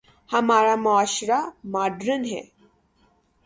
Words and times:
ہمارا 0.33 0.75
معاشرہ 0.85 1.39
ماڈرن 1.73 2.21
ہے۔ 2.25 2.41